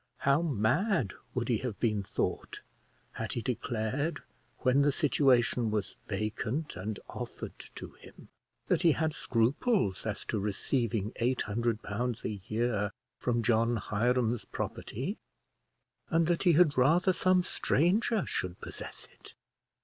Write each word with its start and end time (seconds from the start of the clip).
How 0.21 0.41
mad 0.41 1.13
would 1.35 1.47
he 1.47 1.59
have 1.59 1.79
been 1.79 2.01
thought 2.01 2.61
had 3.11 3.33
he 3.33 3.41
declared, 3.43 4.23
when 4.61 4.81
the 4.81 4.91
situation 4.91 5.69
was 5.69 5.93
vacant 6.07 6.75
and 6.75 6.99
offered 7.07 7.59
to 7.75 7.91
him, 7.91 8.29
that 8.67 8.81
he 8.81 8.93
had 8.93 9.13
scruples 9.13 10.07
as 10.07 10.25
to 10.25 10.39
receiving 10.39 11.11
£800 11.19 12.23
a 12.23 12.51
year 12.51 12.89
from 13.19 13.43
John 13.43 13.75
Hiram's 13.77 14.43
property, 14.45 15.19
and 16.09 16.25
that 16.25 16.41
he 16.41 16.53
had 16.53 16.79
rather 16.79 17.13
some 17.13 17.43
stranger 17.43 18.25
should 18.25 18.59
possess 18.59 19.07
it! 19.19 19.35